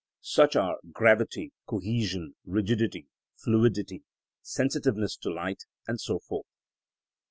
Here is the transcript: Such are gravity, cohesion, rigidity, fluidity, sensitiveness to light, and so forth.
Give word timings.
Such 0.23 0.55
are 0.55 0.79
gravity, 0.91 1.53
cohesion, 1.67 2.33
rigidity, 2.43 3.05
fluidity, 3.35 4.01
sensitiveness 4.41 5.15
to 5.17 5.29
light, 5.31 5.65
and 5.87 6.01
so 6.01 6.17
forth. 6.17 6.47